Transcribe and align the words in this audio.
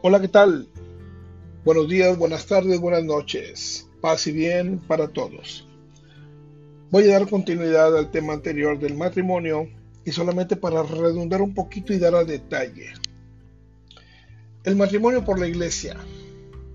Hola, 0.00 0.20
¿qué 0.20 0.28
tal? 0.28 0.68
Buenos 1.64 1.88
días, 1.88 2.16
buenas 2.16 2.46
tardes, 2.46 2.78
buenas 2.78 3.02
noches. 3.02 3.88
Paz 4.00 4.28
y 4.28 4.32
bien 4.32 4.78
para 4.78 5.08
todos. 5.08 5.66
Voy 6.92 7.10
a 7.10 7.18
dar 7.18 7.28
continuidad 7.28 7.98
al 7.98 8.12
tema 8.12 8.32
anterior 8.32 8.78
del 8.78 8.94
matrimonio 8.94 9.68
y 10.04 10.12
solamente 10.12 10.54
para 10.54 10.84
redundar 10.84 11.42
un 11.42 11.52
poquito 11.52 11.92
y 11.92 11.98
dar 11.98 12.14
a 12.14 12.22
detalle. 12.22 12.92
El 14.62 14.76
matrimonio 14.76 15.24
por 15.24 15.40
la 15.40 15.48
iglesia 15.48 15.96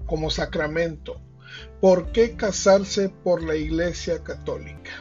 como 0.05 0.29
sacramento. 0.29 1.21
¿Por 1.79 2.11
qué 2.11 2.33
casarse 2.35 3.07
por 3.07 3.41
la 3.41 3.55
iglesia 3.55 4.21
católica? 4.21 4.91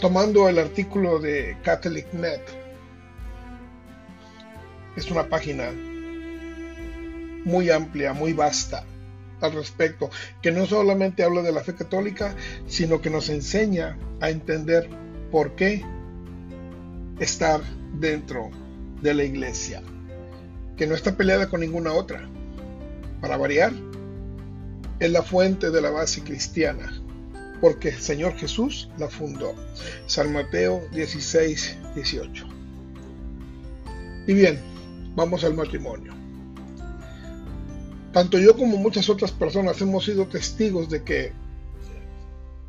Tomando 0.00 0.48
el 0.48 0.58
artículo 0.58 1.18
de 1.18 1.58
CatholicNet, 1.62 2.65
es 4.96 5.10
una 5.10 5.28
página 5.28 5.70
muy 7.44 7.70
amplia, 7.70 8.12
muy 8.12 8.32
vasta 8.32 8.84
al 9.40 9.52
respecto, 9.52 10.10
que 10.42 10.50
no 10.50 10.66
solamente 10.66 11.22
habla 11.22 11.42
de 11.42 11.52
la 11.52 11.62
fe 11.62 11.74
católica, 11.74 12.34
sino 12.66 13.00
que 13.00 13.10
nos 13.10 13.28
enseña 13.28 13.98
a 14.20 14.30
entender 14.30 14.88
por 15.30 15.54
qué 15.54 15.84
estar 17.20 17.60
dentro 17.98 18.50
de 19.02 19.14
la 19.14 19.24
iglesia, 19.24 19.82
que 20.76 20.86
no 20.86 20.94
está 20.94 21.16
peleada 21.16 21.48
con 21.48 21.60
ninguna 21.60 21.92
otra. 21.92 22.28
Para 23.20 23.36
variar, 23.36 23.72
es 24.98 25.10
la 25.10 25.22
fuente 25.22 25.70
de 25.70 25.80
la 25.80 25.90
base 25.90 26.22
cristiana, 26.22 26.92
porque 27.60 27.90
el 27.90 28.00
Señor 28.00 28.34
Jesús 28.36 28.88
la 28.98 29.08
fundó. 29.08 29.54
San 30.06 30.32
Mateo 30.32 30.82
16, 30.92 31.76
18. 31.94 32.46
Y 34.26 34.34
bien, 34.34 34.75
vamos 35.16 35.42
al 35.44 35.54
matrimonio. 35.54 36.12
Tanto 38.12 38.38
yo 38.38 38.54
como 38.54 38.76
muchas 38.76 39.08
otras 39.08 39.32
personas 39.32 39.80
hemos 39.80 40.04
sido 40.04 40.26
testigos 40.26 40.88
de 40.88 41.02
que 41.02 41.32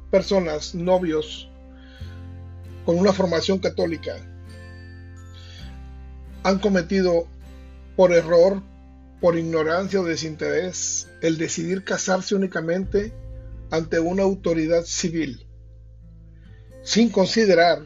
personas, 0.10 0.74
novios, 0.74 1.50
con 2.86 2.98
una 2.98 3.14
formación 3.14 3.60
católica, 3.60 4.16
han 6.44 6.60
cometido 6.60 7.28
por 7.98 8.14
error, 8.14 8.64
por 9.20 9.38
ignorancia 9.38 10.00
o 10.00 10.06
desinterés, 10.06 11.10
el 11.22 11.38
decidir 11.38 11.84
casarse 11.84 12.36
únicamente 12.36 13.14
ante 13.72 14.00
una 14.00 14.24
autoridad 14.24 14.84
civil, 14.86 15.46
sin 16.84 17.10
considerar 17.10 17.86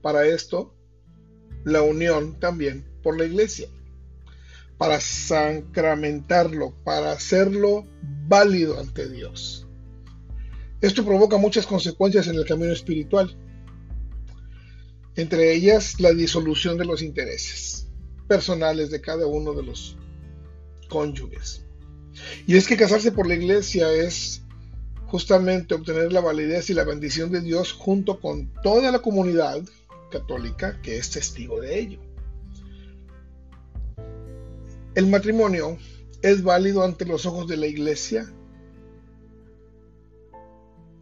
para 0.00 0.24
esto 0.24 0.74
la 1.64 1.82
unión 1.82 2.40
también 2.40 2.86
por 3.02 3.18
la 3.18 3.26
iglesia 3.26 3.68
para 4.82 5.00
sacramentarlo, 5.00 6.74
para 6.82 7.12
hacerlo 7.12 7.86
válido 8.26 8.80
ante 8.80 9.08
Dios. 9.08 9.64
Esto 10.80 11.04
provoca 11.04 11.36
muchas 11.36 11.68
consecuencias 11.68 12.26
en 12.26 12.34
el 12.34 12.44
camino 12.44 12.72
espiritual, 12.72 13.38
entre 15.14 15.54
ellas 15.54 16.00
la 16.00 16.10
disolución 16.10 16.78
de 16.78 16.84
los 16.84 17.00
intereses 17.00 17.86
personales 18.26 18.90
de 18.90 19.00
cada 19.00 19.24
uno 19.24 19.52
de 19.52 19.62
los 19.62 19.96
cónyuges. 20.88 21.64
Y 22.48 22.56
es 22.56 22.66
que 22.66 22.76
casarse 22.76 23.12
por 23.12 23.28
la 23.28 23.34
iglesia 23.34 23.92
es 23.92 24.42
justamente 25.06 25.76
obtener 25.76 26.12
la 26.12 26.22
validez 26.22 26.70
y 26.70 26.74
la 26.74 26.82
bendición 26.82 27.30
de 27.30 27.40
Dios 27.40 27.72
junto 27.72 28.18
con 28.18 28.52
toda 28.64 28.90
la 28.90 28.98
comunidad 28.98 29.62
católica 30.10 30.82
que 30.82 30.96
es 30.96 31.08
testigo 31.08 31.60
de 31.60 31.78
ello. 31.78 32.11
¿El 34.94 35.06
matrimonio 35.06 35.78
es 36.20 36.42
válido 36.42 36.82
ante 36.82 37.06
los 37.06 37.24
ojos 37.24 37.48
de 37.48 37.56
la 37.56 37.66
iglesia? 37.66 38.30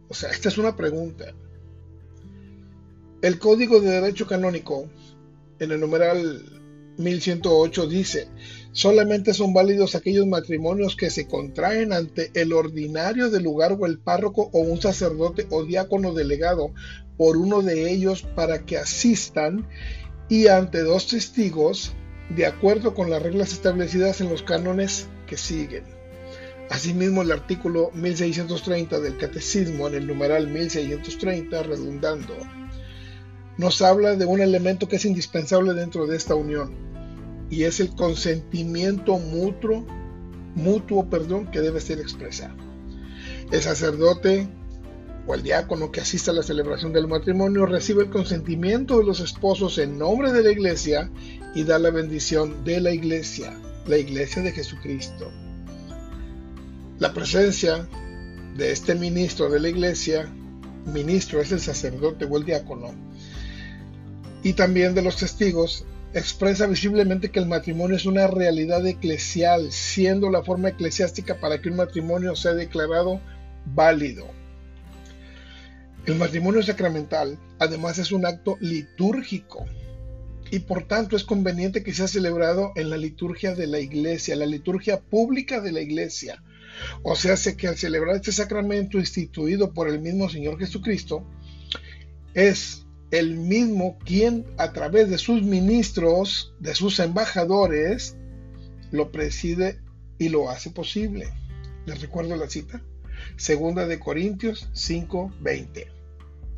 O 0.07 0.13
sea, 0.13 0.29
esta 0.29 0.47
es 0.47 0.57
una 0.57 0.77
pregunta. 0.77 1.33
El 3.21 3.37
Código 3.37 3.81
de 3.81 3.89
Derecho 3.91 4.25
Canónico, 4.27 4.87
en 5.59 5.71
el 5.73 5.79
numeral 5.81 6.61
1108, 6.99 7.87
dice, 7.87 8.29
solamente 8.71 9.33
son 9.33 9.53
válidos 9.53 9.93
aquellos 9.95 10.25
matrimonios 10.25 10.95
que 10.95 11.09
se 11.09 11.27
contraen 11.27 11.91
ante 11.91 12.31
el 12.33 12.53
ordinario 12.53 13.29
del 13.29 13.43
lugar 13.43 13.75
o 13.77 13.85
el 13.85 13.99
párroco 13.99 14.49
o 14.53 14.59
un 14.59 14.81
sacerdote 14.81 15.47
o 15.49 15.65
diácono 15.65 16.13
delegado 16.13 16.71
por 17.17 17.35
uno 17.35 17.61
de 17.61 17.91
ellos 17.91 18.21
para 18.21 18.65
que 18.65 18.77
asistan 18.77 19.67
y 20.29 20.47
ante 20.47 20.79
dos 20.79 21.07
testigos 21.07 21.93
de 22.35 22.45
acuerdo 22.45 22.93
con 22.93 23.09
las 23.09 23.21
reglas 23.21 23.51
establecidas 23.51 24.21
en 24.21 24.29
los 24.29 24.41
cánones 24.41 25.07
que 25.27 25.37
siguen. 25.37 25.83
Asimismo, 26.69 27.21
el 27.21 27.31
artículo 27.31 27.91
1630 27.93 29.01
del 29.01 29.17
Catecismo, 29.17 29.87
en 29.87 29.95
el 29.95 30.07
numeral 30.07 30.47
1630, 30.47 31.63
redundando, 31.63 32.33
nos 33.57 33.81
habla 33.81 34.15
de 34.15 34.25
un 34.25 34.39
elemento 34.39 34.87
que 34.87 34.95
es 34.95 35.03
indispensable 35.03 35.73
dentro 35.73 36.07
de 36.07 36.15
esta 36.15 36.35
unión, 36.35 36.73
y 37.49 37.63
es 37.63 37.81
el 37.81 37.93
consentimiento 37.95 39.17
mutuo, 39.17 39.85
mutuo 40.55 41.09
perdón, 41.09 41.51
que 41.51 41.59
debe 41.59 41.81
ser 41.81 41.99
expresado. 41.99 42.55
El 43.51 43.61
sacerdote 43.61 44.47
o 45.27 45.35
el 45.35 45.43
diácono 45.43 45.91
que 45.91 45.99
asista 45.99 46.31
a 46.31 46.33
la 46.33 46.43
celebración 46.43 46.93
del 46.93 47.09
matrimonio 47.09 47.65
recibe 47.65 48.03
el 48.03 48.09
consentimiento 48.09 48.97
de 48.99 49.05
los 49.05 49.19
esposos 49.19 49.77
en 49.77 49.99
nombre 49.99 50.31
de 50.31 50.43
la 50.43 50.51
iglesia 50.51 51.11
y 51.53 51.63
da 51.63 51.79
la 51.79 51.89
bendición 51.89 52.63
de 52.63 52.79
la 52.79 52.91
iglesia, 52.91 53.53
la 53.85 53.97
iglesia 53.97 54.41
de 54.41 54.51
Jesucristo. 54.51 55.31
La 56.99 57.13
presencia 57.13 57.87
de 58.55 58.71
este 58.71 58.95
ministro 58.95 59.49
de 59.49 59.59
la 59.59 59.69
iglesia, 59.69 60.31
ministro 60.85 61.41
es 61.41 61.51
el 61.51 61.59
sacerdote 61.59 62.25
o 62.25 62.37
el 62.37 62.45
diácono, 62.45 62.93
y 64.43 64.53
también 64.53 64.95
de 64.95 65.01
los 65.01 65.17
testigos, 65.17 65.85
expresa 66.13 66.67
visiblemente 66.67 67.31
que 67.31 67.39
el 67.39 67.45
matrimonio 67.45 67.95
es 67.95 68.05
una 68.05 68.27
realidad 68.27 68.85
eclesial, 68.85 69.71
siendo 69.71 70.29
la 70.29 70.43
forma 70.43 70.69
eclesiástica 70.69 71.39
para 71.39 71.61
que 71.61 71.69
un 71.69 71.77
matrimonio 71.77 72.35
sea 72.35 72.53
declarado 72.53 73.21
válido. 73.65 74.27
El 76.05 76.15
matrimonio 76.15 76.63
sacramental 76.63 77.37
además 77.59 77.99
es 77.99 78.11
un 78.11 78.25
acto 78.25 78.57
litúrgico 78.59 79.65
y 80.51 80.59
por 80.59 80.83
tanto 80.83 81.15
es 81.15 81.23
conveniente 81.23 81.81
que 81.81 81.93
sea 81.93 82.09
celebrado 82.09 82.73
en 82.75 82.89
la 82.89 82.97
liturgia 82.97 83.55
de 83.55 83.67
la 83.67 83.79
iglesia, 83.79 84.35
la 84.35 84.45
liturgia 84.45 84.99
pública 84.99 85.61
de 85.61 85.71
la 85.71 85.79
iglesia. 85.79 86.43
O 87.03 87.15
sea, 87.15 87.35
que 87.55 87.67
al 87.67 87.77
celebrar 87.77 88.17
este 88.17 88.33
sacramento 88.33 88.99
instituido 88.99 89.73
por 89.73 89.87
el 89.87 89.99
mismo 89.99 90.29
Señor 90.29 90.59
Jesucristo, 90.59 91.25
es 92.33 92.85
el 93.11 93.37
mismo 93.37 93.97
quien 94.05 94.45
a 94.57 94.73
través 94.73 95.09
de 95.09 95.17
sus 95.17 95.41
ministros, 95.41 96.53
de 96.59 96.75
sus 96.75 96.99
embajadores, 96.99 98.17
lo 98.91 99.11
preside 99.11 99.79
y 100.17 100.29
lo 100.29 100.49
hace 100.49 100.69
posible. 100.69 101.29
¿Les 101.85 102.01
recuerdo 102.01 102.35
la 102.35 102.49
cita? 102.49 102.83
Segunda 103.37 103.87
de 103.87 103.99
Corintios 103.99 104.69
5:20. 104.73 106.00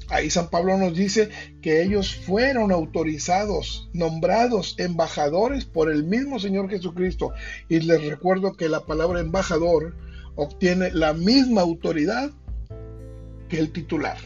Ahí 0.10 0.30
San 0.30 0.50
Pablo 0.50 0.78
nos 0.78 0.96
dice 0.96 1.30
que 1.62 1.82
ellos 1.82 2.16
fueron 2.16 2.72
autorizados, 2.72 3.90
nombrados 3.94 4.76
embajadores 4.78 5.66
por 5.66 5.92
el 5.92 6.04
mismo 6.04 6.40
Señor 6.40 6.70
Jesucristo. 6.70 7.32
Y 7.70 7.80
les 7.80 8.06
recuerdo 8.06 8.54
que 8.54 8.70
la 8.70 8.86
palabra 8.86 9.20
embajador 9.20 9.96
obtiene 10.36 10.92
la 10.92 11.14
misma 11.14 11.62
autoridad 11.62 12.32
que 13.50 13.60
el 13.60 13.72
titular, 13.72 14.18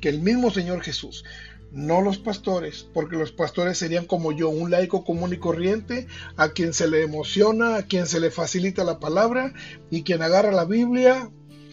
que 0.00 0.08
el 0.08 0.20
mismo 0.20 0.50
Señor 0.50 0.82
Jesús. 0.82 1.24
No 1.72 2.00
los 2.00 2.18
pastores, 2.18 2.86
porque 2.94 3.16
los 3.16 3.32
pastores 3.32 3.76
serían 3.76 4.06
como 4.06 4.32
yo, 4.32 4.48
un 4.48 4.70
laico 4.70 5.04
común 5.04 5.32
y 5.32 5.38
corriente, 5.38 6.06
a 6.36 6.50
quien 6.50 6.72
se 6.72 6.88
le 6.88 7.02
emociona, 7.02 7.76
a 7.76 7.82
quien 7.82 8.06
se 8.06 8.20
le 8.20 8.30
facilita 8.30 8.84
la 8.84 9.00
palabra 9.00 9.52
y 9.90 10.02
quien 10.02 10.22
agarra 10.22 10.52
la 10.52 10.64
Biblia 10.64 11.30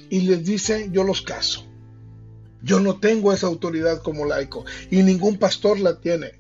y 0.10 0.22
les 0.22 0.44
dice, 0.44 0.90
yo 0.92 1.04
los 1.04 1.22
caso. 1.22 1.73
Yo 2.64 2.80
no 2.80 2.98
tengo 2.98 3.34
esa 3.34 3.48
autoridad 3.48 4.02
como 4.02 4.26
laico 4.26 4.66
y 4.90 5.04
ningún 5.04 5.38
pastor 5.38 5.80
la 5.80 6.00
tiene. 6.00 6.40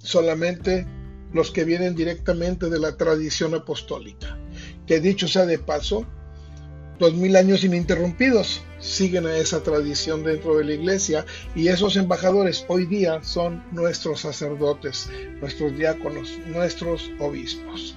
Solamente 0.00 0.86
los 1.32 1.52
que 1.52 1.64
vienen 1.64 1.94
directamente 1.94 2.68
de 2.68 2.80
la 2.80 2.96
tradición 2.96 3.54
apostólica. 3.54 4.36
Que 4.86 5.00
dicho 5.00 5.28
sea 5.28 5.46
de 5.46 5.58
paso, 5.58 6.06
dos 6.98 7.14
mil 7.14 7.36
años 7.36 7.62
ininterrumpidos 7.62 8.62
siguen 8.80 9.26
a 9.26 9.36
esa 9.36 9.62
tradición 9.62 10.24
dentro 10.24 10.56
de 10.56 10.64
la 10.64 10.74
iglesia 10.74 11.24
y 11.54 11.68
esos 11.68 11.96
embajadores 11.96 12.64
hoy 12.68 12.86
día 12.86 13.22
son 13.22 13.64
nuestros 13.70 14.20
sacerdotes, 14.20 15.08
nuestros 15.40 15.76
diáconos, 15.76 16.32
nuestros 16.46 17.10
obispos. 17.20 17.96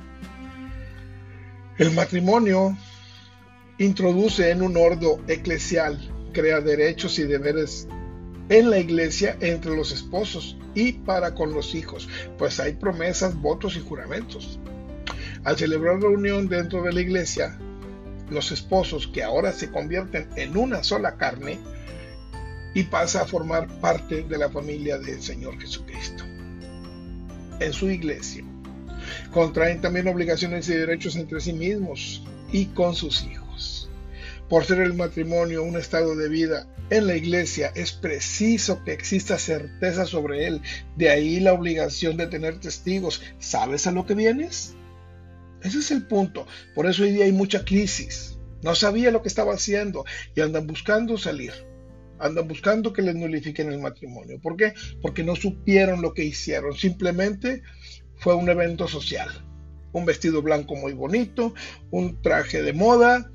El 1.79 1.91
matrimonio 1.91 2.77
introduce 3.79 4.51
en 4.51 4.61
un 4.61 4.77
orden 4.77 5.23
eclesial 5.27 5.99
crea 6.31 6.61
derechos 6.61 7.19
y 7.19 7.23
deberes 7.23 7.87
en 8.49 8.69
la 8.69 8.79
iglesia 8.79 9.37
entre 9.39 9.75
los 9.75 9.91
esposos 9.91 10.57
y 10.75 10.93
para 10.93 11.35
con 11.35 11.53
los 11.53 11.75
hijos, 11.75 12.09
pues 12.37 12.59
hay 12.59 12.73
promesas, 12.73 13.35
votos 13.39 13.75
y 13.77 13.79
juramentos. 13.79 14.59
Al 15.43 15.57
celebrar 15.57 16.01
la 16.01 16.09
unión 16.09 16.47
dentro 16.47 16.83
de 16.83 16.93
la 16.93 17.01
iglesia, 17.01 17.57
los 18.29 18.51
esposos 18.51 19.07
que 19.07 19.23
ahora 19.23 19.51
se 19.51 19.71
convierten 19.71 20.27
en 20.35 20.57
una 20.57 20.83
sola 20.83 21.17
carne 21.17 21.59
y 22.73 22.83
pasa 22.83 23.21
a 23.21 23.25
formar 23.25 23.67
parte 23.79 24.23
de 24.23 24.37
la 24.37 24.49
familia 24.49 24.97
del 24.97 25.21
Señor 25.21 25.59
Jesucristo. 25.59 26.23
En 27.59 27.73
su 27.73 27.89
iglesia. 27.89 28.43
Contraen 29.31 29.81
también 29.81 30.07
obligaciones 30.07 30.69
y 30.69 30.73
derechos 30.73 31.15
entre 31.15 31.41
sí 31.41 31.53
mismos 31.53 32.23
y 32.51 32.65
con 32.67 32.95
sus 32.95 33.23
hijos. 33.23 33.40
Por 34.51 34.65
ser 34.65 34.81
el 34.81 34.95
matrimonio 34.95 35.63
un 35.63 35.77
estado 35.77 36.13
de 36.13 36.27
vida 36.27 36.67
en 36.89 37.07
la 37.07 37.15
iglesia, 37.15 37.71
es 37.73 37.93
preciso 37.93 38.83
que 38.83 38.91
exista 38.91 39.39
certeza 39.39 40.05
sobre 40.05 40.45
él. 40.45 40.61
De 40.97 41.09
ahí 41.09 41.39
la 41.39 41.53
obligación 41.53 42.17
de 42.17 42.27
tener 42.27 42.59
testigos. 42.59 43.21
¿Sabes 43.39 43.87
a 43.87 43.93
lo 43.93 44.05
que 44.05 44.13
vienes? 44.13 44.75
Ese 45.63 45.79
es 45.79 45.89
el 45.91 46.05
punto. 46.05 46.45
Por 46.75 46.85
eso 46.85 47.03
hoy 47.03 47.13
día 47.13 47.23
hay 47.23 47.31
mucha 47.31 47.63
crisis. 47.63 48.39
No 48.61 48.75
sabía 48.75 49.09
lo 49.09 49.21
que 49.21 49.29
estaba 49.29 49.53
haciendo 49.53 50.03
y 50.35 50.41
andan 50.41 50.67
buscando 50.67 51.17
salir. 51.17 51.53
Andan 52.19 52.49
buscando 52.49 52.91
que 52.91 53.03
les 53.03 53.15
nulifiquen 53.15 53.71
el 53.71 53.79
matrimonio. 53.79 54.37
¿Por 54.41 54.57
qué? 54.57 54.73
Porque 55.01 55.23
no 55.23 55.37
supieron 55.37 56.01
lo 56.01 56.13
que 56.13 56.25
hicieron. 56.25 56.75
Simplemente 56.75 57.61
fue 58.17 58.35
un 58.35 58.49
evento 58.49 58.89
social. 58.89 59.29
Un 59.93 60.03
vestido 60.03 60.41
blanco 60.41 60.75
muy 60.75 60.91
bonito, 60.91 61.53
un 61.89 62.21
traje 62.21 62.61
de 62.61 62.73
moda, 62.73 63.31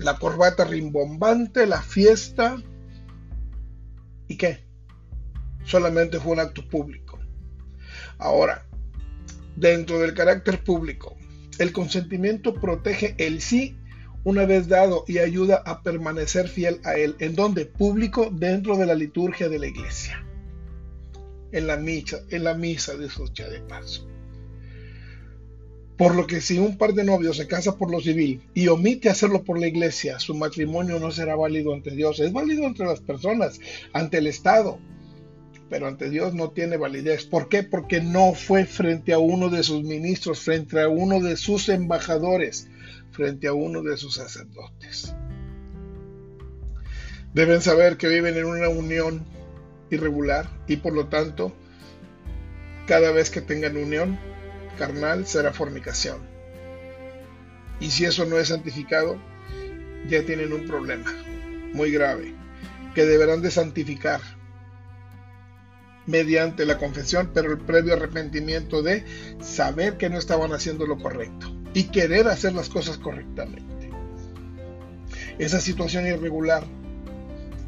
la 0.00 0.18
corbata 0.18 0.64
rimbombante, 0.64 1.66
la 1.66 1.82
fiesta. 1.82 2.56
¿Y 4.28 4.36
qué? 4.36 4.64
Solamente 5.64 6.18
fue 6.18 6.32
un 6.32 6.40
acto 6.40 6.66
público. 6.66 7.18
Ahora, 8.18 8.66
dentro 9.56 9.98
del 9.98 10.14
carácter 10.14 10.64
público, 10.64 11.16
el 11.58 11.72
consentimiento 11.72 12.54
protege 12.54 13.14
el 13.18 13.42
sí 13.42 13.76
una 14.24 14.46
vez 14.46 14.68
dado 14.68 15.04
y 15.06 15.18
ayuda 15.18 15.62
a 15.66 15.82
permanecer 15.82 16.48
fiel 16.48 16.80
a 16.84 16.94
él. 16.94 17.16
¿En 17.18 17.34
donde 17.34 17.66
Público 17.66 18.30
dentro 18.32 18.78
de 18.78 18.86
la 18.86 18.94
liturgia 18.94 19.48
de 19.50 19.58
la 19.58 19.66
iglesia. 19.66 20.24
En 21.52 21.66
la 21.66 21.76
misa, 21.76 22.20
en 22.30 22.44
la 22.44 22.54
misa 22.54 22.96
de 22.96 23.10
socha 23.10 23.48
de 23.48 23.60
paso. 23.60 24.08
Por 26.00 26.14
lo 26.14 26.26
que 26.26 26.40
si 26.40 26.58
un 26.58 26.78
par 26.78 26.94
de 26.94 27.04
novios 27.04 27.36
se 27.36 27.46
casa 27.46 27.76
por 27.76 27.90
lo 27.90 28.00
civil 28.00 28.40
y 28.54 28.68
omite 28.68 29.10
hacerlo 29.10 29.44
por 29.44 29.60
la 29.60 29.66
iglesia, 29.66 30.18
su 30.18 30.34
matrimonio 30.34 30.98
no 30.98 31.10
será 31.10 31.36
válido 31.36 31.74
ante 31.74 31.90
Dios. 31.90 32.20
Es 32.20 32.32
válido 32.32 32.64
entre 32.64 32.86
las 32.86 33.02
personas, 33.02 33.60
ante 33.92 34.16
el 34.16 34.26
Estado, 34.26 34.78
pero 35.68 35.88
ante 35.88 36.08
Dios 36.08 36.32
no 36.32 36.52
tiene 36.52 36.78
validez. 36.78 37.26
¿Por 37.26 37.50
qué? 37.50 37.64
Porque 37.64 38.00
no 38.00 38.32
fue 38.32 38.64
frente 38.64 39.12
a 39.12 39.18
uno 39.18 39.50
de 39.50 39.62
sus 39.62 39.82
ministros, 39.82 40.40
frente 40.40 40.80
a 40.80 40.88
uno 40.88 41.20
de 41.20 41.36
sus 41.36 41.68
embajadores, 41.68 42.70
frente 43.10 43.46
a 43.46 43.52
uno 43.52 43.82
de 43.82 43.98
sus 43.98 44.14
sacerdotes. 44.14 45.14
Deben 47.34 47.60
saber 47.60 47.98
que 47.98 48.08
viven 48.08 48.38
en 48.38 48.46
una 48.46 48.70
unión 48.70 49.26
irregular 49.90 50.48
y 50.66 50.76
por 50.76 50.94
lo 50.94 51.08
tanto, 51.08 51.52
cada 52.86 53.10
vez 53.12 53.28
que 53.28 53.42
tengan 53.42 53.76
unión 53.76 54.18
carnal 54.78 55.26
será 55.26 55.52
fornicación. 55.52 56.18
Y 57.80 57.90
si 57.90 58.04
eso 58.04 58.26
no 58.26 58.38
es 58.38 58.48
santificado, 58.48 59.18
ya 60.08 60.24
tienen 60.24 60.52
un 60.52 60.66
problema 60.66 61.12
muy 61.72 61.90
grave 61.90 62.34
que 62.94 63.04
deberán 63.04 63.42
de 63.42 63.50
santificar 63.50 64.20
mediante 66.06 66.66
la 66.66 66.78
confesión, 66.78 67.30
pero 67.32 67.52
el 67.52 67.58
previo 67.58 67.94
arrepentimiento 67.94 68.82
de 68.82 69.04
saber 69.40 69.96
que 69.96 70.10
no 70.10 70.18
estaban 70.18 70.52
haciendo 70.52 70.86
lo 70.86 70.98
correcto 70.98 71.54
y 71.72 71.84
querer 71.84 72.26
hacer 72.28 72.52
las 72.52 72.68
cosas 72.68 72.98
correctamente. 72.98 73.90
Esa 75.38 75.60
situación 75.60 76.06
irregular 76.06 76.64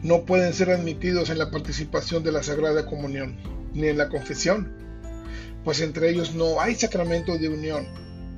no 0.02 0.24
pueden 0.24 0.52
ser 0.52 0.70
admitidos 0.70 1.30
en 1.30 1.38
la 1.38 1.50
participación 1.50 2.24
de 2.24 2.32
la 2.32 2.42
Sagrada 2.42 2.86
Comunión 2.86 3.36
ni 3.72 3.86
en 3.86 3.98
la 3.98 4.08
confesión, 4.08 4.72
pues 5.64 5.80
entre 5.80 6.10
ellos 6.10 6.34
no 6.34 6.60
hay 6.60 6.74
sacramento 6.74 7.38
de 7.38 7.48
unión, 7.48 7.86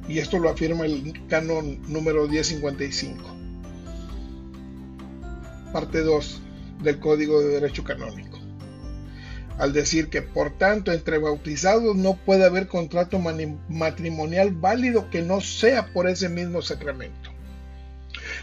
y 0.08 0.18
esto 0.18 0.38
lo 0.38 0.50
afirma 0.50 0.84
el 0.84 1.26
canon 1.28 1.80
número 1.90 2.28
1055, 2.28 3.22
parte 5.72 6.00
2 6.00 6.40
del 6.82 6.98
Código 7.00 7.40
de 7.40 7.48
Derecho 7.48 7.84
Canónico. 7.84 8.38
Al 9.56 9.72
decir 9.72 10.08
que 10.08 10.20
por 10.20 10.58
tanto 10.58 10.92
entre 10.92 11.18
bautizados 11.18 11.94
no 11.94 12.16
puede 12.16 12.44
haber 12.44 12.66
contrato 12.66 13.20
matrimonial 13.20 14.50
válido 14.50 15.08
que 15.10 15.22
no 15.22 15.40
sea 15.40 15.92
por 15.92 16.08
ese 16.08 16.28
mismo 16.28 16.60
sacramento. 16.60 17.30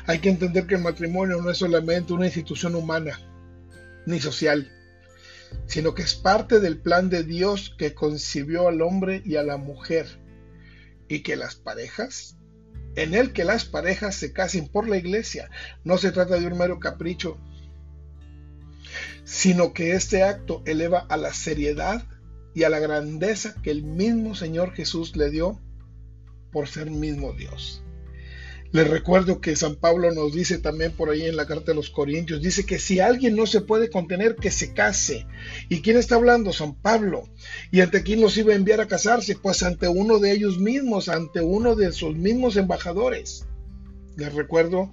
Hay 0.07 0.19
que 0.19 0.29
entender 0.29 0.67
que 0.67 0.75
el 0.75 0.81
matrimonio 0.81 1.41
no 1.41 1.51
es 1.51 1.57
solamente 1.57 2.13
una 2.13 2.27
institución 2.27 2.75
humana 2.75 3.19
ni 4.05 4.19
social, 4.19 4.71
sino 5.65 5.93
que 5.93 6.03
es 6.03 6.15
parte 6.15 6.59
del 6.59 6.79
plan 6.79 7.09
de 7.09 7.23
Dios 7.23 7.75
que 7.77 7.93
concibió 7.93 8.67
al 8.67 8.81
hombre 8.81 9.21
y 9.25 9.35
a 9.35 9.43
la 9.43 9.57
mujer 9.57 10.07
y 11.07 11.19
que 11.19 11.35
las 11.35 11.55
parejas, 11.55 12.37
en 12.95 13.13
el 13.13 13.33
que 13.33 13.43
las 13.43 13.65
parejas 13.65 14.15
se 14.15 14.33
casen 14.33 14.67
por 14.67 14.87
la 14.87 14.97
iglesia, 14.97 15.49
no 15.83 15.97
se 15.97 16.11
trata 16.11 16.39
de 16.39 16.47
un 16.47 16.57
mero 16.57 16.79
capricho 16.79 17.37
sino 19.23 19.73
que 19.73 19.93
este 19.93 20.23
acto 20.23 20.61
eleva 20.65 20.99
a 20.99 21.17
la 21.17 21.33
seriedad 21.33 22.03
y 22.53 22.63
a 22.63 22.69
la 22.69 22.79
grandeza 22.79 23.55
que 23.61 23.71
el 23.71 23.83
mismo 23.83 24.35
Señor 24.35 24.73
Jesús 24.73 25.15
le 25.15 25.29
dio 25.29 25.59
por 26.51 26.67
ser 26.67 26.91
mismo 26.91 27.33
Dios. 27.33 27.83
Les 28.71 28.87
recuerdo 28.87 29.41
que 29.41 29.57
San 29.57 29.75
Pablo 29.75 30.13
nos 30.13 30.31
dice 30.31 30.57
también 30.57 30.93
por 30.93 31.09
ahí 31.09 31.23
en 31.23 31.35
la 31.35 31.45
carta 31.45 31.71
de 31.71 31.75
los 31.75 31.89
Corintios, 31.89 32.41
dice 32.41 32.65
que 32.65 32.79
si 32.79 33.01
alguien 33.01 33.35
no 33.35 33.45
se 33.45 33.59
puede 33.59 33.89
contener, 33.89 34.37
que 34.37 34.49
se 34.49 34.73
case. 34.73 35.27
¿Y 35.67 35.81
quién 35.81 35.97
está 35.97 36.15
hablando? 36.15 36.53
San 36.53 36.75
Pablo. 36.75 37.27
¿Y 37.69 37.81
ante 37.81 38.01
quién 38.01 38.21
los 38.21 38.37
iba 38.37 38.53
a 38.53 38.55
enviar 38.55 38.79
a 38.79 38.87
casarse? 38.87 39.35
Pues 39.35 39.61
ante 39.63 39.89
uno 39.89 40.19
de 40.19 40.31
ellos 40.31 40.57
mismos, 40.57 41.09
ante 41.09 41.41
uno 41.41 41.75
de 41.75 41.91
sus 41.91 42.15
mismos 42.15 42.55
embajadores. 42.55 43.45
Les 44.15 44.33
recuerdo 44.33 44.89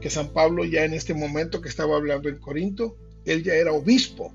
que 0.00 0.10
San 0.10 0.32
Pablo 0.32 0.64
ya 0.64 0.84
en 0.84 0.94
este 0.94 1.14
momento 1.14 1.60
que 1.60 1.68
estaba 1.68 1.96
hablando 1.96 2.28
en 2.28 2.38
Corinto, 2.38 2.96
él 3.24 3.44
ya 3.44 3.54
era 3.54 3.72
obispo, 3.72 4.34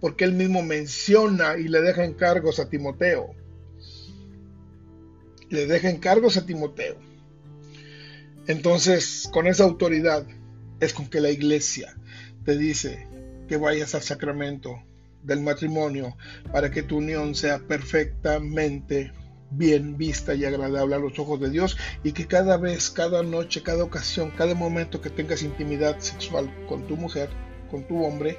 porque 0.00 0.22
él 0.22 0.34
mismo 0.34 0.62
menciona 0.62 1.56
y 1.58 1.66
le 1.66 1.80
deja 1.80 2.04
encargos 2.04 2.60
a 2.60 2.68
Timoteo. 2.68 3.34
Le 5.48 5.66
deja 5.66 5.90
encargos 5.90 6.36
a 6.36 6.46
Timoteo. 6.46 7.09
Entonces, 8.46 9.28
con 9.32 9.46
esa 9.46 9.64
autoridad 9.64 10.26
es 10.80 10.94
con 10.94 11.08
que 11.08 11.20
la 11.20 11.30
iglesia 11.30 11.94
te 12.44 12.56
dice 12.56 13.06
que 13.48 13.56
vayas 13.56 13.94
al 13.94 14.02
sacramento 14.02 14.82
del 15.22 15.40
matrimonio 15.40 16.16
para 16.52 16.70
que 16.70 16.82
tu 16.82 16.98
unión 16.98 17.34
sea 17.34 17.58
perfectamente 17.58 19.12
bien 19.50 19.96
vista 19.96 20.34
y 20.34 20.44
agradable 20.44 20.94
a 20.94 20.98
los 20.98 21.18
ojos 21.18 21.40
de 21.40 21.50
Dios 21.50 21.76
y 22.04 22.12
que 22.12 22.26
cada 22.26 22.56
vez, 22.56 22.90
cada 22.90 23.22
noche, 23.22 23.62
cada 23.62 23.84
ocasión, 23.84 24.30
cada 24.36 24.54
momento 24.54 25.00
que 25.00 25.10
tengas 25.10 25.42
intimidad 25.42 25.98
sexual 25.98 26.50
con 26.68 26.86
tu 26.86 26.96
mujer, 26.96 27.28
con 27.70 27.86
tu 27.86 28.04
hombre, 28.04 28.38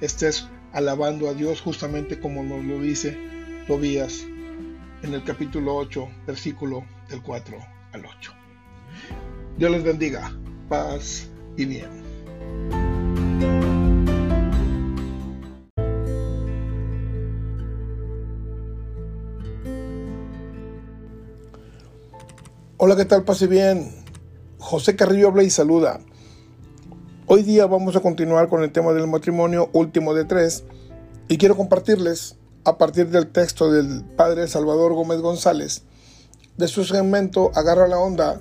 estés 0.00 0.48
alabando 0.72 1.28
a 1.28 1.34
Dios 1.34 1.60
justamente 1.60 2.20
como 2.20 2.42
nos 2.42 2.64
lo 2.64 2.80
dice 2.80 3.16
Tobías 3.66 4.24
en 5.02 5.14
el 5.14 5.24
capítulo 5.24 5.76
8, 5.76 6.08
versículo 6.26 6.84
del 7.08 7.22
4 7.22 7.58
al 7.92 8.04
8. 8.04 8.34
Dios 9.60 9.72
les 9.72 9.82
bendiga, 9.84 10.32
paz 10.70 11.28
y 11.54 11.66
bien. 11.66 11.90
Hola, 22.78 22.96
¿qué 22.96 23.04
tal? 23.04 23.24
Pase 23.24 23.48
bien. 23.48 23.94
José 24.56 24.96
Carrillo 24.96 25.28
habla 25.28 25.42
y 25.42 25.50
saluda. 25.50 26.00
Hoy 27.26 27.42
día 27.42 27.66
vamos 27.66 27.94
a 27.96 28.00
continuar 28.00 28.48
con 28.48 28.62
el 28.62 28.72
tema 28.72 28.94
del 28.94 29.08
matrimonio 29.08 29.68
último 29.74 30.14
de 30.14 30.24
tres 30.24 30.64
y 31.28 31.36
quiero 31.36 31.54
compartirles 31.54 32.36
a 32.64 32.78
partir 32.78 33.10
del 33.10 33.26
texto 33.30 33.70
del 33.70 34.06
padre 34.16 34.48
Salvador 34.48 34.94
Gómez 34.94 35.20
González 35.20 35.82
de 36.56 36.66
su 36.66 36.86
segmento 36.86 37.52
Agarra 37.54 37.88
la 37.88 37.98
onda 37.98 38.40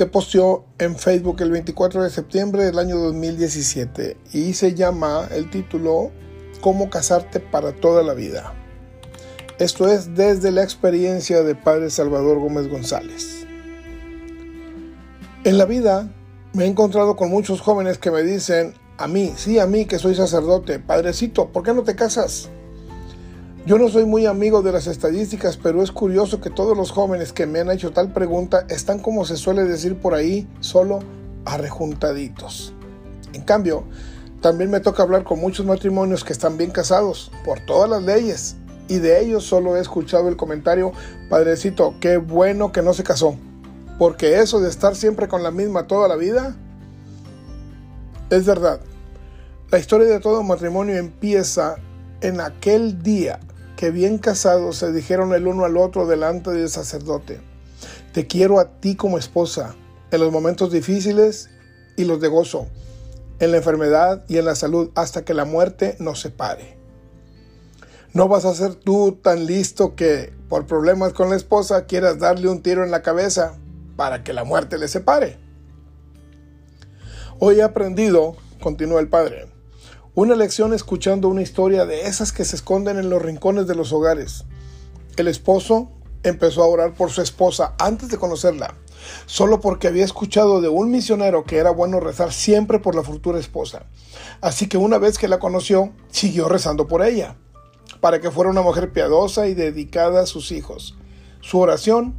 que 0.00 0.06
posteó 0.06 0.64
en 0.78 0.96
Facebook 0.96 1.42
el 1.42 1.50
24 1.50 2.02
de 2.02 2.08
septiembre 2.08 2.64
del 2.64 2.78
año 2.78 2.96
2017 2.96 4.16
y 4.32 4.54
se 4.54 4.74
llama 4.74 5.28
el 5.30 5.50
título 5.50 6.10
Cómo 6.62 6.88
casarte 6.88 7.38
para 7.38 7.72
toda 7.72 8.02
la 8.02 8.14
vida. 8.14 8.54
Esto 9.58 9.88
es 9.88 10.14
desde 10.14 10.52
la 10.52 10.62
experiencia 10.62 11.42
de 11.42 11.54
Padre 11.54 11.90
Salvador 11.90 12.38
Gómez 12.38 12.68
González. 12.68 13.46
En 15.44 15.58
la 15.58 15.66
vida 15.66 16.10
me 16.54 16.64
he 16.64 16.66
encontrado 16.66 17.14
con 17.14 17.28
muchos 17.28 17.60
jóvenes 17.60 17.98
que 17.98 18.10
me 18.10 18.22
dicen, 18.22 18.72
a 18.96 19.06
mí, 19.06 19.34
sí, 19.36 19.58
a 19.58 19.66
mí 19.66 19.84
que 19.84 19.98
soy 19.98 20.14
sacerdote, 20.14 20.78
padrecito, 20.78 21.52
¿por 21.52 21.62
qué 21.62 21.74
no 21.74 21.82
te 21.82 21.94
casas? 21.94 22.48
Yo 23.66 23.76
no 23.76 23.90
soy 23.90 24.06
muy 24.06 24.24
amigo 24.24 24.62
de 24.62 24.72
las 24.72 24.86
estadísticas, 24.86 25.58
pero 25.58 25.82
es 25.82 25.92
curioso 25.92 26.40
que 26.40 26.48
todos 26.48 26.74
los 26.74 26.90
jóvenes 26.90 27.34
que 27.34 27.46
me 27.46 27.60
han 27.60 27.70
hecho 27.70 27.92
tal 27.92 28.10
pregunta 28.10 28.64
están 28.70 29.00
como 29.00 29.26
se 29.26 29.36
suele 29.36 29.64
decir 29.64 29.96
por 29.96 30.14
ahí, 30.14 30.48
solo 30.60 31.00
arrejuntaditos. 31.44 32.72
En 33.34 33.42
cambio, 33.42 33.84
también 34.40 34.70
me 34.70 34.80
toca 34.80 35.02
hablar 35.02 35.24
con 35.24 35.40
muchos 35.40 35.66
matrimonios 35.66 36.24
que 36.24 36.32
están 36.32 36.56
bien 36.56 36.70
casados 36.70 37.30
por 37.44 37.60
todas 37.60 37.90
las 37.90 38.02
leyes 38.02 38.56
y 38.88 38.98
de 38.98 39.20
ellos 39.20 39.44
solo 39.44 39.76
he 39.76 39.80
escuchado 39.80 40.30
el 40.30 40.36
comentario, 40.36 40.92
Padrecito, 41.28 41.94
qué 42.00 42.16
bueno 42.16 42.72
que 42.72 42.80
no 42.80 42.94
se 42.94 43.04
casó, 43.04 43.36
porque 43.98 44.40
eso 44.40 44.60
de 44.60 44.70
estar 44.70 44.96
siempre 44.96 45.28
con 45.28 45.42
la 45.42 45.50
misma 45.50 45.86
toda 45.86 46.08
la 46.08 46.16
vida 46.16 46.56
es 48.30 48.46
verdad. 48.46 48.80
La 49.70 49.78
historia 49.78 50.08
de 50.08 50.18
todo 50.18 50.42
matrimonio 50.42 50.96
empieza 50.96 51.76
en 52.22 52.40
aquel 52.40 53.02
día 53.02 53.38
que 53.80 53.90
bien 53.90 54.18
casados 54.18 54.76
se 54.76 54.92
dijeron 54.92 55.32
el 55.32 55.46
uno 55.46 55.64
al 55.64 55.78
otro 55.78 56.06
delante 56.06 56.50
del 56.50 56.68
sacerdote, 56.68 57.40
te 58.12 58.26
quiero 58.26 58.60
a 58.60 58.78
ti 58.78 58.94
como 58.94 59.16
esposa, 59.16 59.74
en 60.10 60.20
los 60.20 60.30
momentos 60.30 60.70
difíciles 60.70 61.48
y 61.96 62.04
los 62.04 62.20
de 62.20 62.28
gozo, 62.28 62.66
en 63.38 63.52
la 63.52 63.56
enfermedad 63.56 64.22
y 64.28 64.36
en 64.36 64.44
la 64.44 64.54
salud, 64.54 64.90
hasta 64.94 65.24
que 65.24 65.32
la 65.32 65.46
muerte 65.46 65.96
nos 65.98 66.20
separe. 66.20 66.76
No 68.12 68.28
vas 68.28 68.44
a 68.44 68.54
ser 68.54 68.74
tú 68.74 69.12
tan 69.12 69.46
listo 69.46 69.94
que 69.94 70.30
por 70.50 70.66
problemas 70.66 71.14
con 71.14 71.30
la 71.30 71.36
esposa 71.36 71.86
quieras 71.86 72.18
darle 72.18 72.48
un 72.48 72.62
tiro 72.62 72.84
en 72.84 72.90
la 72.90 73.00
cabeza 73.00 73.56
para 73.96 74.22
que 74.22 74.34
la 74.34 74.44
muerte 74.44 74.76
le 74.76 74.88
separe. 74.88 75.38
Hoy 77.38 77.60
he 77.60 77.62
aprendido, 77.62 78.36
continúa 78.60 79.00
el 79.00 79.08
padre, 79.08 79.49
una 80.20 80.34
lección 80.34 80.74
escuchando 80.74 81.28
una 81.28 81.40
historia 81.40 81.86
de 81.86 82.02
esas 82.02 82.30
que 82.30 82.44
se 82.44 82.54
esconden 82.54 82.98
en 82.98 83.08
los 83.08 83.22
rincones 83.22 83.66
de 83.66 83.74
los 83.74 83.90
hogares. 83.90 84.44
El 85.16 85.28
esposo 85.28 85.92
empezó 86.22 86.62
a 86.62 86.66
orar 86.66 86.92
por 86.92 87.10
su 87.10 87.22
esposa 87.22 87.72
antes 87.78 88.10
de 88.10 88.18
conocerla, 88.18 88.74
solo 89.24 89.60
porque 89.60 89.88
había 89.88 90.04
escuchado 90.04 90.60
de 90.60 90.68
un 90.68 90.90
misionero 90.90 91.44
que 91.44 91.56
era 91.56 91.70
bueno 91.70 92.00
rezar 92.00 92.34
siempre 92.34 92.80
por 92.80 92.94
la 92.94 93.02
futura 93.02 93.38
esposa. 93.38 93.86
Así 94.42 94.68
que 94.68 94.76
una 94.76 94.98
vez 94.98 95.16
que 95.16 95.26
la 95.26 95.38
conoció, 95.38 95.90
siguió 96.10 96.50
rezando 96.50 96.86
por 96.86 97.02
ella, 97.02 97.36
para 98.02 98.20
que 98.20 98.30
fuera 98.30 98.50
una 98.50 98.60
mujer 98.60 98.92
piadosa 98.92 99.48
y 99.48 99.54
dedicada 99.54 100.20
a 100.20 100.26
sus 100.26 100.52
hijos. 100.52 100.98
Su 101.40 101.60
oración 101.60 102.14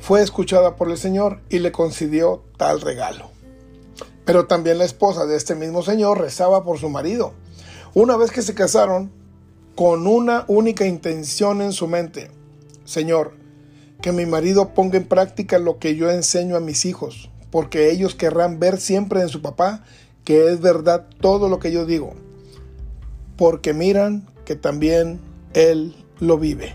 fue 0.00 0.20
escuchada 0.20 0.74
por 0.74 0.90
el 0.90 0.98
Señor 0.98 1.42
y 1.48 1.60
le 1.60 1.70
concedió 1.70 2.42
tal 2.56 2.80
regalo. 2.80 3.35
Pero 4.26 4.46
también 4.46 4.76
la 4.76 4.84
esposa 4.84 5.24
de 5.24 5.36
este 5.36 5.54
mismo 5.54 5.82
señor 5.82 6.20
rezaba 6.20 6.64
por 6.64 6.78
su 6.78 6.90
marido. 6.90 7.32
Una 7.94 8.18
vez 8.18 8.30
que 8.30 8.42
se 8.42 8.54
casaron, 8.54 9.10
con 9.76 10.06
una 10.06 10.44
única 10.48 10.86
intención 10.86 11.60
en 11.60 11.72
su 11.72 11.86
mente. 11.86 12.30
Señor, 12.84 13.34
que 14.00 14.10
mi 14.10 14.24
marido 14.26 14.74
ponga 14.74 14.96
en 14.96 15.06
práctica 15.06 15.58
lo 15.58 15.78
que 15.78 15.96
yo 15.96 16.10
enseño 16.10 16.56
a 16.56 16.60
mis 16.60 16.86
hijos, 16.86 17.30
porque 17.50 17.90
ellos 17.90 18.14
querrán 18.14 18.58
ver 18.58 18.80
siempre 18.80 19.20
en 19.20 19.28
su 19.28 19.42
papá 19.42 19.84
que 20.24 20.48
es 20.48 20.60
verdad 20.60 21.06
todo 21.20 21.48
lo 21.48 21.60
que 21.60 21.72
yo 21.72 21.86
digo, 21.86 22.14
porque 23.36 23.74
miran 23.74 24.26
que 24.44 24.56
también 24.56 25.20
él 25.54 25.94
lo 26.18 26.38
vive. 26.38 26.74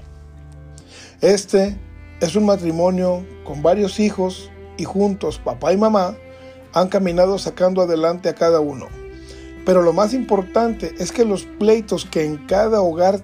Este 1.22 1.78
es 2.22 2.36
un 2.36 2.46
matrimonio 2.46 3.26
con 3.44 3.62
varios 3.62 4.00
hijos 4.00 4.50
y 4.78 4.86
juntos 4.86 5.40
papá 5.44 5.74
y 5.74 5.78
mamá 5.78 6.16
han 6.74 6.90
caminado 6.90 7.38
sacando 7.38 7.82
adelante 7.82 8.30
a 8.30 8.36
cada 8.36 8.60
uno. 8.60 8.88
Pero 9.66 9.82
lo 9.82 9.94
más 9.94 10.14
importante 10.14 10.96
es 10.98 11.12
que 11.12 11.26
los 11.26 11.44
pleitos 11.44 12.06
que 12.06 12.26
en 12.26 12.38
cada 12.48 12.82
hogar 12.82 13.22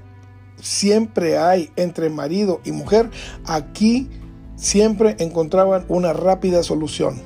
siempre 0.62 1.38
hay 1.38 1.72
entre 1.76 2.10
marido 2.10 2.62
y 2.64 2.72
mujer, 2.72 3.10
aquí 3.46 4.10
siempre 4.56 5.16
encontraban 5.20 5.86
una 5.88 6.14
rápida 6.14 6.64
solución. 6.64 7.22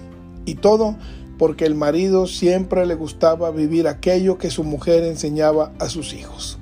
Y 0.45 0.55
todo 0.55 0.95
porque 1.37 1.65
el 1.65 1.75
marido 1.75 2.27
siempre 2.27 2.85
le 2.85 2.95
gustaba 2.95 3.49
vivir 3.51 3.87
aquello 3.87 4.37
que 4.37 4.51
su 4.51 4.63
mujer 4.63 5.03
enseñaba 5.03 5.73
a 5.79 5.89
sus 5.89 6.13
hijos. 6.13 6.59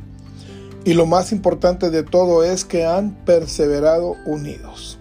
Y 0.86 0.94
lo 0.94 1.06
más 1.06 1.34
importante 1.34 1.89
de 1.89 2.04
todo 2.04 2.44
es 2.44 2.63
que 2.63 2.86
han 2.86 3.13
perseverado 3.25 4.16
unidos. 4.25 4.98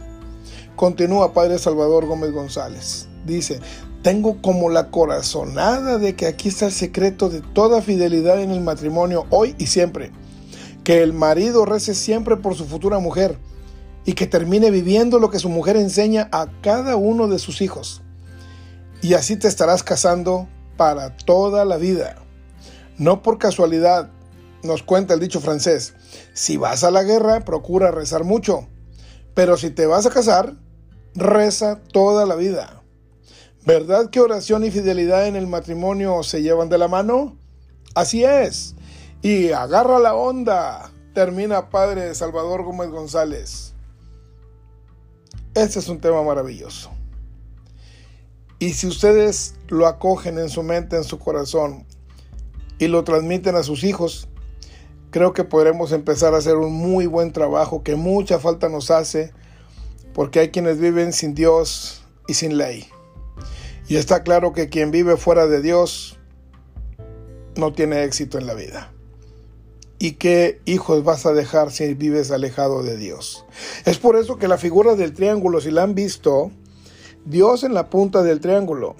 Continúa 0.74 1.32
Padre 1.32 1.58
Salvador 1.58 2.06
Gómez 2.06 2.32
González. 2.32 3.08
Dice, 3.24 3.60
tengo 4.02 4.40
como 4.40 4.70
la 4.70 4.90
corazonada 4.90 5.98
de 5.98 6.14
que 6.14 6.26
aquí 6.26 6.48
está 6.48 6.66
el 6.66 6.72
secreto 6.72 7.28
de 7.28 7.40
toda 7.40 7.82
fidelidad 7.82 8.40
en 8.40 8.50
el 8.50 8.60
matrimonio 8.60 9.26
hoy 9.30 9.54
y 9.58 9.66
siempre. 9.66 10.12
Que 10.84 11.02
el 11.02 11.12
marido 11.12 11.64
rece 11.64 11.94
siempre 11.94 12.36
por 12.36 12.54
su 12.54 12.64
futura 12.64 12.98
mujer 12.98 13.38
y 14.04 14.14
que 14.14 14.26
termine 14.26 14.70
viviendo 14.70 15.18
lo 15.18 15.30
que 15.30 15.38
su 15.38 15.48
mujer 15.48 15.76
enseña 15.76 16.28
a 16.32 16.48
cada 16.62 16.96
uno 16.96 17.28
de 17.28 17.38
sus 17.38 17.60
hijos. 17.60 18.02
Y 19.02 19.14
así 19.14 19.36
te 19.36 19.48
estarás 19.48 19.82
casando 19.82 20.48
para 20.76 21.16
toda 21.16 21.64
la 21.64 21.76
vida. 21.76 22.16
No 22.96 23.22
por 23.22 23.38
casualidad, 23.38 24.10
nos 24.62 24.82
cuenta 24.82 25.14
el 25.14 25.20
dicho 25.20 25.40
francés, 25.40 25.94
si 26.32 26.56
vas 26.56 26.84
a 26.84 26.90
la 26.90 27.02
guerra, 27.02 27.44
procura 27.44 27.90
rezar 27.90 28.24
mucho, 28.24 28.66
pero 29.34 29.56
si 29.56 29.70
te 29.70 29.86
vas 29.86 30.06
a 30.06 30.10
casar, 30.10 30.54
reza 31.14 31.80
toda 31.92 32.26
la 32.26 32.34
vida. 32.34 32.77
¿Verdad 33.68 34.08
que 34.08 34.20
oración 34.20 34.64
y 34.64 34.70
fidelidad 34.70 35.26
en 35.26 35.36
el 35.36 35.46
matrimonio 35.46 36.22
se 36.22 36.40
llevan 36.40 36.70
de 36.70 36.78
la 36.78 36.88
mano? 36.88 37.36
Así 37.94 38.24
es. 38.24 38.74
Y 39.20 39.50
agarra 39.50 39.98
la 39.98 40.14
onda, 40.14 40.90
termina 41.12 41.68
Padre 41.68 42.14
Salvador 42.14 42.62
Gómez 42.62 42.88
González. 42.88 43.74
Este 45.52 45.80
es 45.80 45.88
un 45.90 46.00
tema 46.00 46.22
maravilloso. 46.22 46.90
Y 48.58 48.72
si 48.72 48.86
ustedes 48.86 49.56
lo 49.68 49.86
acogen 49.86 50.38
en 50.38 50.48
su 50.48 50.62
mente, 50.62 50.96
en 50.96 51.04
su 51.04 51.18
corazón, 51.18 51.84
y 52.78 52.86
lo 52.86 53.04
transmiten 53.04 53.54
a 53.54 53.62
sus 53.62 53.84
hijos, 53.84 54.28
creo 55.10 55.34
que 55.34 55.44
podremos 55.44 55.92
empezar 55.92 56.32
a 56.32 56.38
hacer 56.38 56.56
un 56.56 56.72
muy 56.72 57.06
buen 57.06 57.34
trabajo 57.34 57.82
que 57.82 57.96
mucha 57.96 58.38
falta 58.38 58.70
nos 58.70 58.90
hace, 58.90 59.30
porque 60.14 60.40
hay 60.40 60.48
quienes 60.52 60.80
viven 60.80 61.12
sin 61.12 61.34
Dios 61.34 62.02
y 62.28 62.32
sin 62.32 62.56
ley. 62.56 62.88
Y 63.88 63.96
está 63.96 64.22
claro 64.22 64.52
que 64.52 64.68
quien 64.68 64.90
vive 64.90 65.16
fuera 65.16 65.46
de 65.46 65.62
Dios 65.62 66.18
no 67.56 67.72
tiene 67.72 68.04
éxito 68.04 68.38
en 68.38 68.46
la 68.46 68.52
vida. 68.52 68.92
¿Y 69.98 70.12
qué 70.12 70.60
hijos 70.66 71.02
vas 71.04 71.24
a 71.24 71.32
dejar 71.32 71.72
si 71.72 71.94
vives 71.94 72.30
alejado 72.30 72.82
de 72.82 72.98
Dios? 72.98 73.46
Es 73.86 73.98
por 73.98 74.16
eso 74.16 74.36
que 74.36 74.46
la 74.46 74.58
figura 74.58 74.94
del 74.94 75.14
triángulo, 75.14 75.60
si 75.62 75.70
la 75.70 75.82
han 75.84 75.94
visto, 75.94 76.52
Dios 77.24 77.64
en 77.64 77.72
la 77.72 77.88
punta 77.88 78.22
del 78.22 78.40
triángulo 78.40 78.94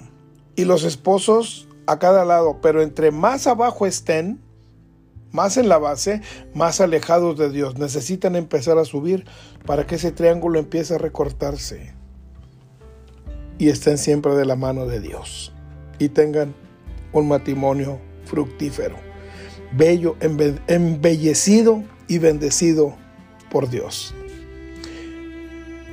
y 0.55 0.65
los 0.65 0.83
esposos 0.83 1.67
a 1.85 1.99
cada 1.99 2.25
lado, 2.25 2.59
pero 2.59 2.81
entre 2.81 3.11
más 3.11 3.45
abajo 3.45 3.85
estén, 3.85 4.41
más 5.31 5.57
en 5.57 5.69
la 5.69 5.77
base, 5.77 6.21
más 6.55 6.81
alejados 6.81 7.37
de 7.37 7.51
Dios. 7.51 7.77
Necesitan 7.77 8.35
empezar 8.35 8.79
a 8.79 8.85
subir 8.85 9.25
para 9.67 9.85
que 9.85 9.95
ese 9.95 10.11
triángulo 10.11 10.57
empiece 10.57 10.95
a 10.95 10.97
recortarse 10.97 11.98
y 13.59 13.69
estén 13.69 13.99
siempre 13.99 14.33
de 14.33 14.45
la 14.45 14.55
mano 14.55 14.87
de 14.87 14.99
Dios 14.99 15.51
y 15.99 16.09
tengan 16.09 16.55
un 17.11 17.27
matrimonio 17.27 17.99
fructífero, 18.25 18.95
bello, 19.73 20.15
embellecido 20.19 21.83
y 22.07 22.17
bendecido 22.17 22.95
por 23.51 23.69
Dios. 23.69 24.15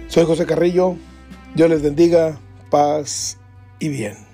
Soy 0.09 0.25
José 0.25 0.47
Carrillo, 0.47 0.97
Dios 1.55 1.69
les 1.69 1.83
bendiga, 1.83 2.39
paz 2.71 3.37
y 3.81 3.89
bien. 3.89 4.26